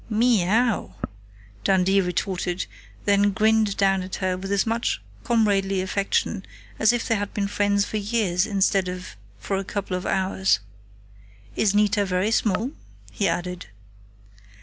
[0.09, 0.95] "Meow!"
[1.63, 2.65] Dundee retorted,
[3.05, 6.43] then grinned down at her with as much comradely affection
[6.79, 10.57] as if they had been friends for years instead of for a couple of hours.
[11.55, 12.71] "Is Nita very small?"
[13.11, 13.67] he added.